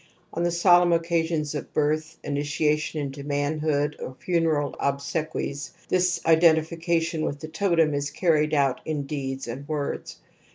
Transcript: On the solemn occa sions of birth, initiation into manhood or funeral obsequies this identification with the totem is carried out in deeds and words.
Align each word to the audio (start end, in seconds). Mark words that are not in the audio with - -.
On 0.33 0.41
the 0.41 0.49
solemn 0.49 0.89
occa 0.89 1.27
sions 1.27 1.53
of 1.53 1.71
birth, 1.75 2.17
initiation 2.23 2.99
into 2.99 3.23
manhood 3.23 3.95
or 3.99 4.15
funeral 4.15 4.75
obsequies 4.79 5.73
this 5.89 6.19
identification 6.25 7.23
with 7.23 7.39
the 7.39 7.47
totem 7.47 7.93
is 7.93 8.09
carried 8.09 8.55
out 8.55 8.81
in 8.83 9.03
deeds 9.03 9.47
and 9.47 9.67
words. 9.67 10.15